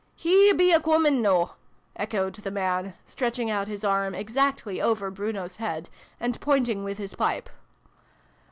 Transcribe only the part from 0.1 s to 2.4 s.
"He be a coomin noo!" echoed